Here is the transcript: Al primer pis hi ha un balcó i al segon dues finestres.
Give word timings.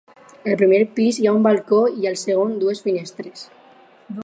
Al 0.51 0.55
primer 0.61 0.79
pis 0.99 1.19
hi 1.23 1.29
ha 1.31 1.33
un 1.39 1.43
balcó 1.49 1.83
i 2.05 2.09
al 2.13 2.17
segon 2.23 2.57
dues 2.65 2.83
finestres. 2.87 3.47